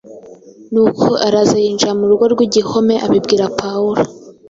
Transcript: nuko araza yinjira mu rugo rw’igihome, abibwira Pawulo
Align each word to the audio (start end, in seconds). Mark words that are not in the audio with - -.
nuko 0.73 1.07
araza 1.27 1.55
yinjira 1.63 1.91
mu 1.99 2.05
rugo 2.09 2.23
rw’igihome, 2.33 2.95
abibwira 3.05 3.45
Pawulo 3.59 4.01